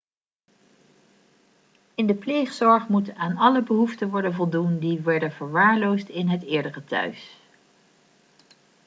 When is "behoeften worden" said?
3.63-4.33